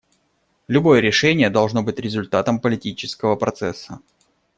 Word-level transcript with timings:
Любое 0.67 0.99
решение 0.99 1.51
должно 1.51 1.83
быть 1.83 1.99
результатом 1.99 2.59
политического 2.59 3.35
процесса. 3.35 3.99